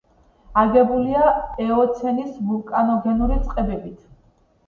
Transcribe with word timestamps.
აგებულია 0.61 1.25
ეოცენის 1.65 2.31
ვულკანოგენური 2.47 3.37
წყებებით. 3.45 4.01